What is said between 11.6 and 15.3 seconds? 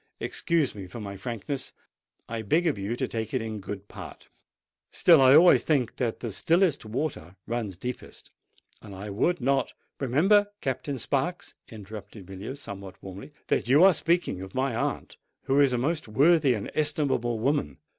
interrupted Villiers, somewhat warmly, "that you are speaking of my aunt,